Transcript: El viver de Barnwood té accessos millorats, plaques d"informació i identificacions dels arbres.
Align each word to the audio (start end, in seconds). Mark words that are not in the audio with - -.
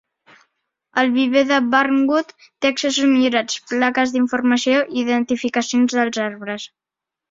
El 1.01 1.11
viver 1.17 1.43
de 1.51 1.59
Barnwood 1.75 2.33
té 2.39 2.71
accessos 2.75 3.11
millorats, 3.13 3.61
plaques 3.75 4.17
d"informació 4.17 4.85
i 4.91 5.01
identificacions 5.07 6.01
dels 6.03 6.25
arbres. 6.31 6.73